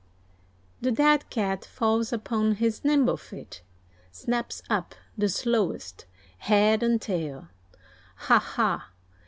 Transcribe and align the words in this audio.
]The 0.81 0.91
dead 0.91 1.29
Cat 1.29 1.63
falls 1.63 2.11
upon 2.11 2.53
his 2.55 2.83
nimble 2.83 3.17
feet, 3.17 3.61
Snaps 4.11 4.63
up 4.67 4.95
the 5.15 5.29
slowest, 5.29 6.07
head 6.39 6.81
and 6.81 6.99
tail. 6.99 7.49
"Ha! 8.15 8.39
ha!" 8.39 8.89